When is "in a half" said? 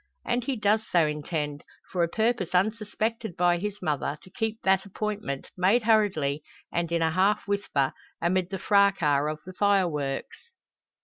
6.91-7.47